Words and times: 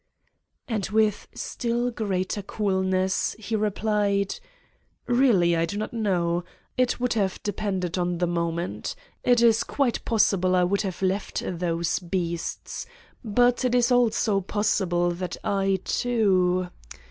And 0.67 0.87
with 0.87 1.27
still 1.35 1.91
greater 1.91 2.41
coolness, 2.41 3.35
he 3.37 3.55
replied: 3.55 4.39
"Keally, 5.07 5.55
I 5.55 5.67
do 5.67 5.77
not 5.77 5.93
know. 5.93 6.43
It 6.75 6.99
would 6.99 7.13
have 7.13 7.37
de 7.43 7.53
pended 7.53 7.99
on 7.99 8.17
the 8.17 8.25
moment. 8.25 8.95
It 9.23 9.43
is 9.43 9.63
quite 9.63 10.03
possible 10.03 10.55
I 10.55 10.63
would 10.63 10.81
have 10.81 11.03
left 11.03 11.43
those 11.45 11.99
beasts, 11.99 12.87
but 13.23 13.63
it 13.63 13.75
is 13.75 13.91
also 13.91 14.41
pos 14.41 14.69
sible 14.71 15.15
that 15.19 15.37
I 15.43 15.79
too 15.85 16.71